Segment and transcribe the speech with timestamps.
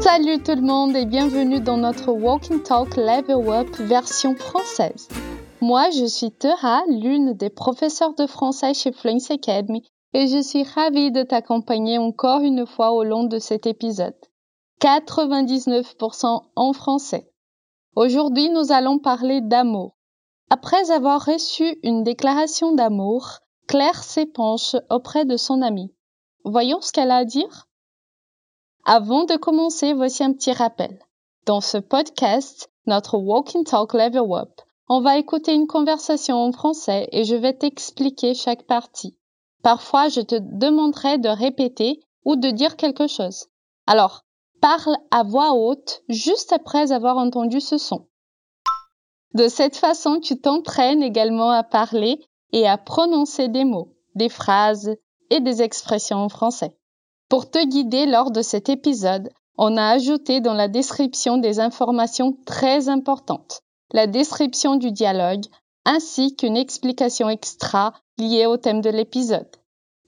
[0.00, 5.08] Salut tout le monde et bienvenue dans notre Walking Talk Level Up version française.
[5.60, 9.82] Moi, je suis Tera, l'une des professeurs de français chez Fluency Academy
[10.12, 14.16] et je suis ravie de t'accompagner encore une fois au long de cet épisode.
[14.82, 17.30] 99% en français.
[17.94, 19.96] Aujourd'hui, nous allons parler d'amour.
[20.50, 25.92] Après avoir reçu une déclaration d'amour, Claire s'épanche auprès de son amie.
[26.44, 27.66] Voyons ce qu'elle a à dire.
[28.84, 31.00] Avant de commencer, voici un petit rappel.
[31.46, 37.08] Dans ce podcast, notre Walking Talk Level Up, on va écouter une conversation en français
[37.10, 39.18] et je vais t'expliquer chaque partie.
[39.64, 43.46] Parfois, je te demanderai de répéter ou de dire quelque chose.
[43.88, 44.22] Alors,
[44.60, 48.06] parle à voix haute juste après avoir entendu ce son.
[49.34, 54.96] De cette façon, tu t'entraînes également à parler et à prononcer des mots, des phrases
[55.30, 56.76] et des expressions en français.
[57.28, 62.36] Pour te guider lors de cet épisode, on a ajouté dans la description des informations
[62.44, 65.44] très importantes, la description du dialogue
[65.86, 69.48] ainsi qu'une explication extra liée au thème de l'épisode.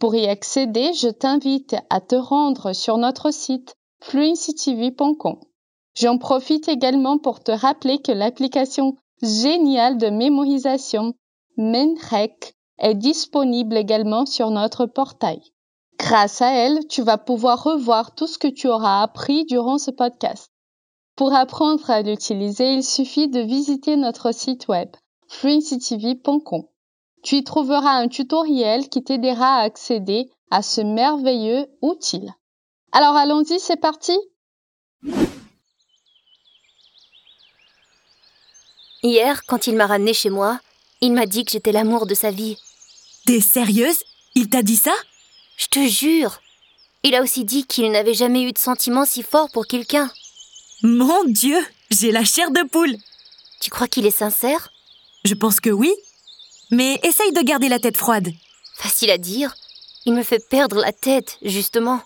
[0.00, 5.38] Pour y accéder, je t'invite à te rendre sur notre site fluencytv.com.
[5.94, 11.14] J'en profite également pour te rappeler que l'application géniale de mémorisation
[11.56, 15.40] Menrec est disponible également sur notre portail.
[15.98, 19.90] Grâce à elle, tu vas pouvoir revoir tout ce que tu auras appris durant ce
[19.90, 20.50] podcast.
[21.16, 24.90] Pour apprendre à l'utiliser, il suffit de visiter notre site web
[25.28, 26.64] fluencytv.com.
[27.22, 32.28] Tu y trouveras un tutoriel qui t'aidera à accéder à ce merveilleux outil.
[32.92, 34.16] Alors allons-y, c'est parti
[39.02, 40.60] Hier, quand il m'a ramené chez moi,
[41.06, 42.58] il m'a dit que j'étais l'amour de sa vie.
[43.26, 44.02] T'es sérieuse?
[44.34, 44.94] Il t'a dit ça?
[45.56, 46.40] Je te jure.
[47.04, 50.10] Il a aussi dit qu'il n'avait jamais eu de sentiments si forts pour quelqu'un.
[50.82, 51.58] Mon Dieu,
[51.90, 52.96] j'ai la chair de poule.
[53.60, 54.70] Tu crois qu'il est sincère?
[55.24, 55.94] Je pense que oui.
[56.72, 58.28] Mais essaye de garder la tête froide.
[58.74, 59.54] Facile à dire.
[60.04, 62.00] Il me fait perdre la tête, justement.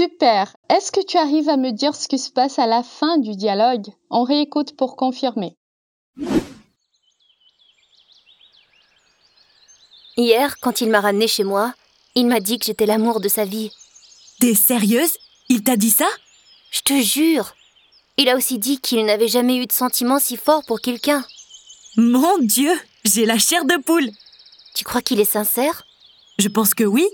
[0.00, 0.56] Super.
[0.70, 3.36] Est-ce que tu arrives à me dire ce qui se passe à la fin du
[3.36, 3.86] dialogue?
[4.08, 5.58] On réécoute pour confirmer.
[10.16, 11.74] Hier, quand il m'a ramené chez moi,
[12.14, 13.72] il m'a dit que j'étais l'amour de sa vie.
[14.40, 15.18] T'es sérieuse?
[15.50, 16.08] Il t'a dit ça?
[16.70, 17.54] Je te jure.
[18.16, 21.26] Il a aussi dit qu'il n'avait jamais eu de sentiments si forts pour quelqu'un.
[21.98, 22.72] Mon Dieu,
[23.04, 24.08] j'ai la chair de poule.
[24.74, 25.84] Tu crois qu'il est sincère?
[26.38, 27.06] Je pense que oui.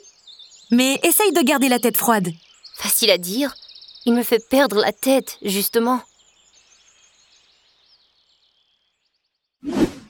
[0.70, 2.28] Mais essaye de garder la tête froide.
[2.76, 3.54] Facile à dire.
[4.04, 5.98] Il me fait perdre la tête, justement.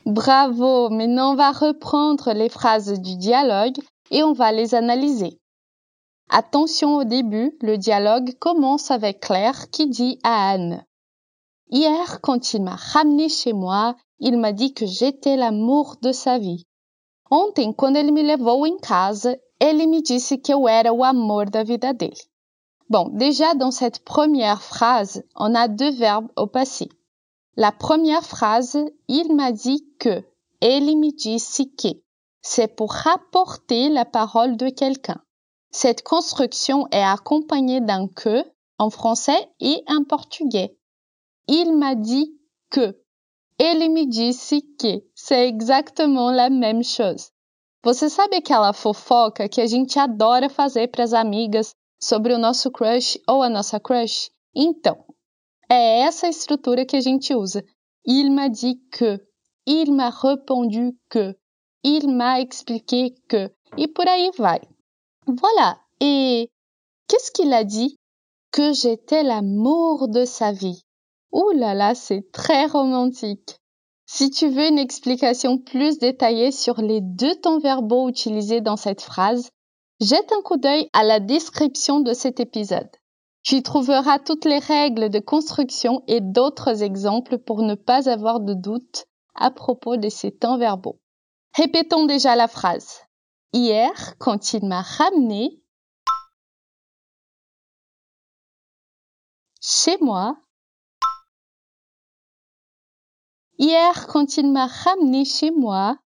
[0.05, 3.77] Bravo, maintenant on va reprendre les phrases du dialogue
[4.11, 5.39] et on va les analyser.
[6.29, 10.85] Attention au début, le dialogue commence avec Claire qui dit à Anne
[11.69, 16.37] Hier, quand il m'a ramené chez moi, il m'a dit que j'étais l'amour de sa
[16.37, 16.65] vie.
[17.31, 21.49] Ontem, quando ele me levou em casa, ele me disse que eu era o amor
[21.49, 22.17] da vida dele.
[22.89, 26.89] Bon, déjà dans cette première phrase, on a deux verbes au passé.
[27.57, 28.77] La première phrase,
[29.07, 30.23] il m'a dit que,
[30.61, 31.87] disse que,
[32.41, 35.21] c'est pour rapporter la parole de quelqu'un.
[35.71, 38.43] Cette construction est accompagnée d'un que
[38.79, 40.77] en français et en portugais.
[41.47, 42.39] Il m'a dit
[42.69, 42.95] que.
[43.59, 45.03] Disse que.
[45.13, 47.31] C'est exactement la même chose.
[47.83, 51.73] Você sabe aquela fofoca que a gente adora fazer para as amigas?
[51.99, 54.29] Sobre o nosso crush ou a nossa crush?
[54.55, 55.03] Então,
[55.69, 57.63] é essa estrutura que a gente usa.
[58.05, 59.19] Il m'a dit que.
[59.65, 61.35] Il m'a répondu que.
[61.83, 63.51] Il m'a expliqué que.
[63.77, 64.61] E por aí vai.
[65.27, 65.79] Voilà.
[65.99, 66.49] Et
[67.07, 67.97] qu'est-ce qu'il a dit?
[68.51, 70.81] Que j'étais l'amour de sa vie.
[71.33, 73.57] Ouh là là, c'est très romantique.
[74.05, 79.01] Si tu veux une explication plus détaillée sur les deux temps verbaux utilisés dans cette
[79.01, 79.49] phrase,
[79.99, 82.89] jette un coup d'œil à la description de cet épisode.
[83.43, 88.39] Tu y trouveras toutes les règles de construction et d'autres exemples pour ne pas avoir
[88.39, 89.05] de doute
[89.35, 90.99] à propos de ces temps verbaux.
[91.55, 93.01] Répétons déjà la phrase.
[93.53, 95.61] Hier, quand il m'a ramené
[99.61, 100.37] chez moi,
[103.59, 105.97] Hier, quand il m'a ramené chez moi,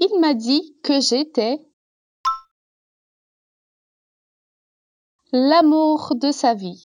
[0.00, 1.58] il m'a dit que j'étais
[5.32, 6.88] l'amour de sa vie.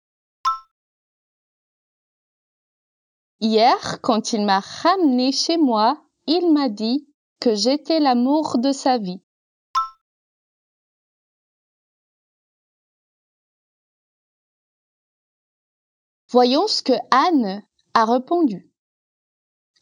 [3.41, 7.09] Hier, quand il m'a ramené chez moi, il m'a dit
[7.41, 9.23] que j'étais l'amour de sa vie.
[16.29, 18.71] Voyons ce que Anne a répondu.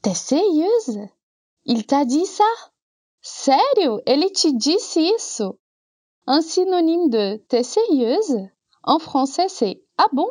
[0.00, 1.00] T'es sérieuse?
[1.64, 2.44] Il t'a dit ça?
[3.30, 4.00] Sério?
[4.06, 5.58] Ele te disse isso?
[6.26, 8.48] Un synonyme de t'es sérieuse?
[8.82, 10.30] En français, c'est ah bon?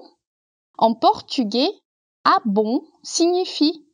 [0.79, 1.71] En portugais,
[2.23, 3.85] ah bon signifie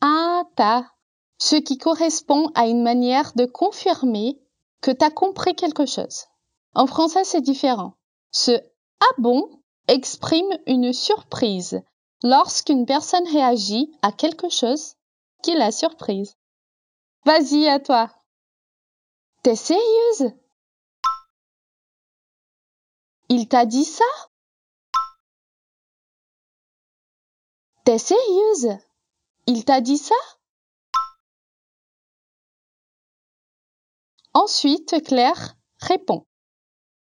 [0.00, 0.84] ah ta,
[1.38, 4.40] ce qui correspond à une manière de confirmer
[4.80, 6.24] que t'as compris quelque chose.
[6.74, 7.94] En français, c'est différent.
[8.32, 8.50] Ce
[9.00, 9.48] ah bon
[9.86, 11.80] exprime une surprise
[12.24, 14.96] lorsqu'une personne réagit à quelque chose
[15.44, 16.34] qui la surprise.
[17.24, 18.10] Vas-y, à toi.
[19.44, 20.32] T'es sérieuse?
[23.28, 24.06] Il t'a dit ça?
[27.84, 28.78] T'es sérieuse?
[29.46, 30.14] Il t'a dit ça?
[34.32, 36.24] Ensuite, Claire répond.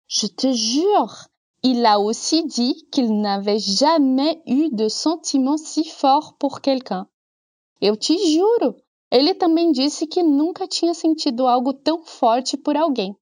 [0.06, 1.26] Je te jure,
[1.64, 7.08] il a aussi dit qu'il n'avait jamais eu de sentiment si fort por quelqu'un.
[7.82, 8.76] Eu te juro,
[9.10, 13.16] ele também disse que nunca tinha sentido algo tão forte por alguém.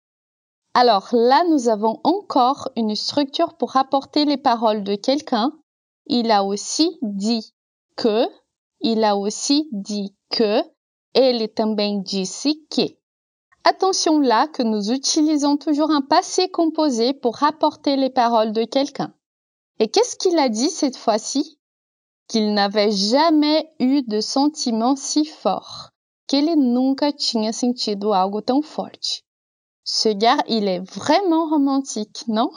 [0.74, 5.52] Alors là, nous avons encore une structure pour rapporter les paroles de quelqu'un.
[6.06, 7.52] Il a aussi dit
[7.96, 8.28] que,
[8.80, 10.62] il a aussi dit que,
[11.14, 12.96] ele também disse que.
[13.64, 19.12] Attention là que nous utilisons toujours un passé composé pour rapporter les paroles de quelqu'un.
[19.78, 21.57] Et qu'est-ce qu'il a dit cette fois-ci?
[22.28, 25.90] Qu'il n'avait jamais eu de sentiment si fort.
[26.28, 29.24] Que ele nunca tinha sentido algo tão forte.
[29.82, 32.50] Ce gars, il est vraiment romantique, non?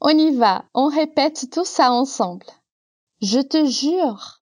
[0.00, 2.46] On y va, on répète tout ça ensemble.
[3.20, 4.38] Je te jure,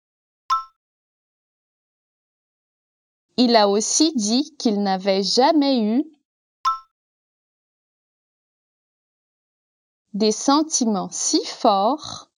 [3.38, 6.06] Il a aussi dit qu'il n'avait jamais eu
[10.14, 12.32] des sentiments si forts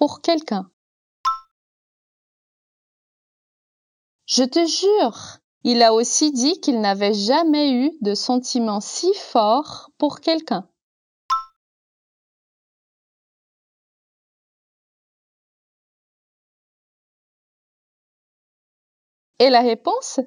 [0.00, 0.70] pour quelqu'un.
[4.24, 9.90] Je te jure, il a aussi dit qu'il n'avait jamais eu de sentiments si forts
[9.98, 10.66] pour quelqu'un.
[19.38, 20.20] Et la réponse?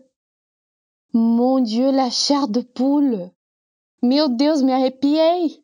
[1.14, 3.32] Mon Dieu, la chair de poule.
[4.04, 5.63] Meu Deus, me arrepiei.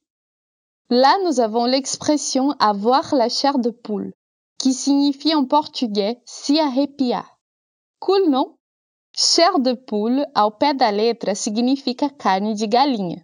[0.91, 4.13] Là, nous avons l'expression avoir la chair de poule,
[4.57, 7.37] qui signifie en portugais se arrepiar.
[7.99, 8.57] Cool, non?
[9.15, 13.17] Chair de poule, ao pé da letra, significa carne de galinha.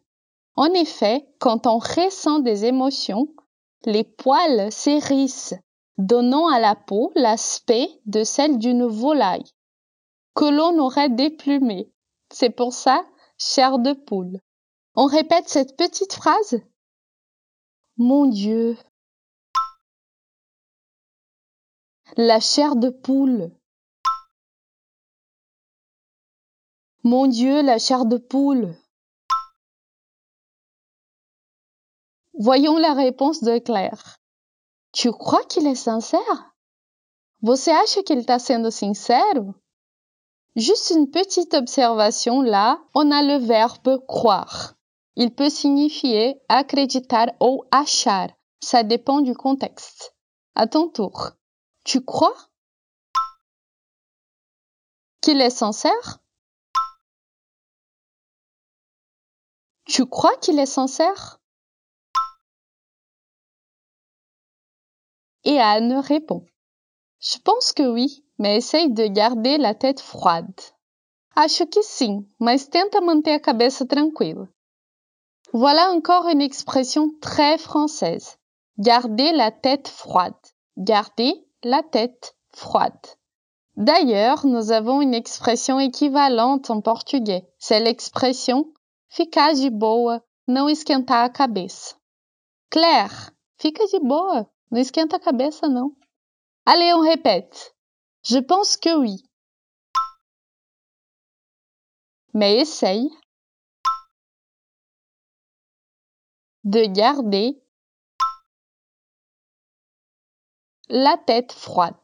[0.55, 3.27] En effet, quand on ressent des émotions,
[3.85, 5.55] les poils s'hérissent,
[5.97, 9.51] donnant à la peau l'aspect de celle d'une volaille
[10.35, 11.91] que l'on aurait déplumé.
[12.31, 13.03] C'est pour ça,
[13.39, 14.39] chair de poule.
[14.95, 16.61] On répète cette petite phrase?
[17.97, 18.77] Mon Dieu.
[22.17, 23.51] La chair de poule.
[27.03, 28.75] Mon Dieu, la chair de poule.
[32.37, 34.17] Voyons la réponse de Claire.
[34.91, 36.53] Tu crois qu'il est sincère?
[37.43, 39.55] Você acha que ele está sendo sincero?
[40.57, 44.74] Juste une petite observation là, on a le verbe croire.
[45.15, 48.29] Il peut signifier acreditar ou achar.
[48.61, 50.15] Ça dépend du contexte.
[50.55, 51.31] À ton tour.
[51.83, 52.35] Tu crois
[55.21, 56.19] qu'il est sincère?
[59.85, 61.39] Tu crois qu'il est sincère?
[65.43, 66.45] Et Anne répond.
[67.19, 68.25] Je pense que oui.
[68.37, 70.59] mais essaye de garder la tête froide.
[71.35, 74.47] Acho que sim, mas tenta manter a cabeça tranquila.
[75.57, 78.37] Voilà encore une expression très française.
[78.77, 80.35] Garder la tête froide.
[80.77, 81.33] Garder
[81.63, 82.99] la tête froide.
[83.77, 87.47] D'ailleurs, nous avons une expression équivalente en portugais.
[87.57, 88.73] C'est l'expression
[89.07, 91.95] ficar de boa, não esquentar a cabeça.
[92.69, 95.95] Claire, fica de boa, não esquenta a cabeça não.
[96.65, 97.73] Allez, on répète.
[98.23, 99.23] Je pense que oui.
[102.33, 103.09] Mais essaye
[106.65, 107.61] de garder
[110.89, 111.95] la tête froide.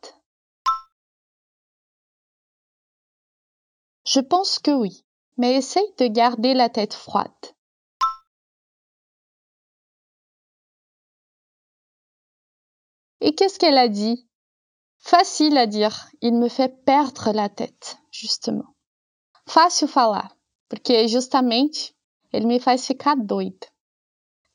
[4.06, 5.04] Je pense que oui,
[5.38, 7.32] mais essaye de garder la tête froide.
[13.20, 14.28] Et qu'est-ce qu'elle a dit?
[15.00, 16.08] Facile à dire.
[16.22, 18.76] Il me fait perdre la tête, justement.
[19.48, 20.36] Fácil falar,
[20.70, 21.96] porque justamente
[22.32, 23.71] ele me faz ficar doida.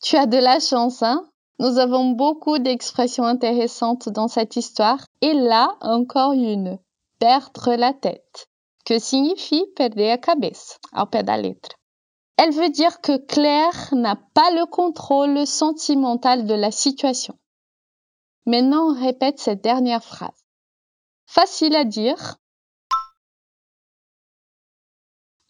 [0.03, 5.05] Tu as de la chance, hein Nous avons beaucoup d'expressions intéressantes dans cette histoire.
[5.23, 6.79] Et là, encore une.
[7.19, 8.49] Perdre la tête.
[8.85, 11.75] Que signifie perder a cabeça, ao pé da letra?
[12.37, 17.37] Elle veut dire que Claire n'a pas le contrôle sentimental de la situation.
[18.45, 20.45] Maintenant, on répète cette dernière phrase.
[21.25, 22.37] Facile à dire.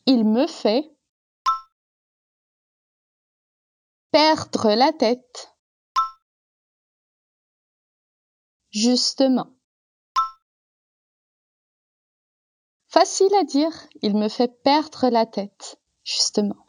[0.07, 0.96] Il me fait
[4.17, 5.55] perdre la tête.
[8.71, 9.49] Justement.
[12.89, 15.79] Facile à dire, il me fait perdre la tête.
[16.03, 16.65] Justement.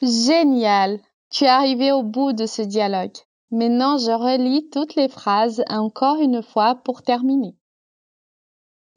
[0.00, 0.98] Génial.
[1.28, 3.18] Tu es arrivé au bout de ce dialogue.
[3.50, 7.54] Maintenant, je relis toutes les phrases encore une fois pour terminer.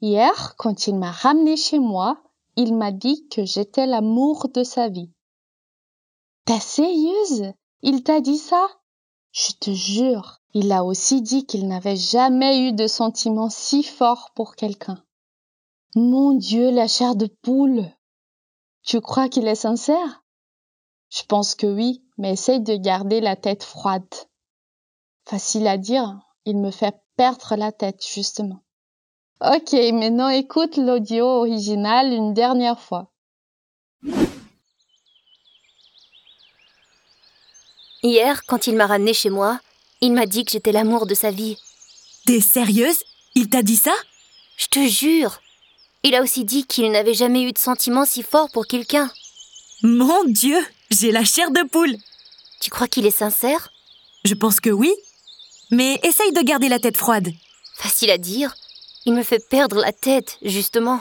[0.08, 2.22] Hier, quand il m'a ramené chez moi,
[2.54, 5.10] il m'a dit que j'étais l'amour de sa vie.
[6.44, 7.52] T'es sérieuse?
[7.82, 8.68] Il t'a dit ça?
[9.32, 14.30] Je te jure, il a aussi dit qu'il n'avait jamais eu de sentiment si fort
[14.36, 15.02] pour quelqu'un.
[15.96, 17.90] Mon Dieu, la chair de poule
[18.84, 20.22] Tu crois qu'il est sincère?
[21.10, 24.14] Je pense que oui, mais essaye de garder la tête froide.
[25.24, 28.60] Facile à dire, il me fait perdre la tête, justement.
[29.40, 33.10] Ok, maintenant écoute l'audio original une dernière fois.
[38.02, 39.60] Hier, quand il m'a ramené chez moi,
[40.00, 41.58] il m'a dit que j'étais l'amour de sa vie.
[42.24, 43.02] T'es sérieuse?
[43.34, 43.94] Il t'a dit ça?
[44.56, 45.40] Je te jure.
[46.02, 49.10] Il a aussi dit qu'il n'avait jamais eu de sentiment si fort pour quelqu'un.
[49.82, 50.58] Mon Dieu
[50.90, 51.96] j'ai la chair de poule.
[52.60, 53.70] Tu crois qu'il est sincère?
[54.24, 54.94] Je pense que oui.
[55.70, 57.28] Mais essaye de garder la tête froide.
[57.74, 58.54] Facile à dire.
[59.06, 61.00] Il me fait perdre la tête, justement.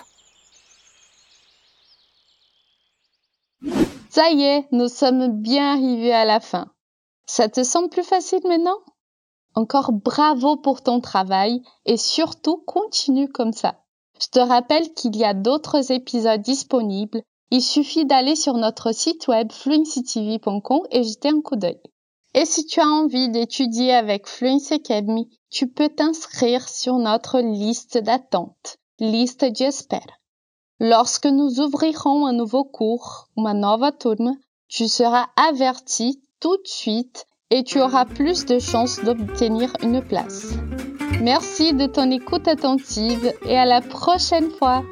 [4.09, 6.71] Ça y est, nous sommes bien arrivés à la fin.
[7.25, 8.77] Ça te semble plus facile maintenant?
[9.55, 13.83] Encore bravo pour ton travail et surtout continue comme ça.
[14.21, 17.21] Je te rappelle qu'il y a d'autres épisodes disponibles
[17.51, 21.79] il suffit d'aller sur notre site web fluencytv.com et jeter un coup d'œil.
[22.37, 27.97] Et si tu as envie d'étudier avec Fluency Academy, tu peux t'inscrire sur notre liste
[27.97, 30.19] d'attente, liste j'espère.
[30.81, 34.33] Lorsque nous ouvrirons un nouveau cours, uma nova turma,
[34.67, 40.55] tu seras averti tout de suite et tu auras plus de chances d'obtenir une place.
[41.21, 44.83] Merci de ton écoute attentive et à la prochaine fois.